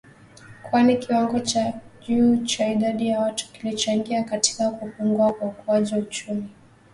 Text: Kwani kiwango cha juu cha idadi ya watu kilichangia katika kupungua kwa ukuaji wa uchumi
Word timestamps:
Kwani 0.63 0.97
kiwango 0.97 1.39
cha 1.39 1.81
juu 2.07 2.37
cha 2.45 2.67
idadi 2.67 3.07
ya 3.07 3.19
watu 3.19 3.51
kilichangia 3.53 4.23
katika 4.23 4.71
kupungua 4.71 5.33
kwa 5.33 5.47
ukuaji 5.47 5.93
wa 5.93 5.99
uchumi 6.01 6.49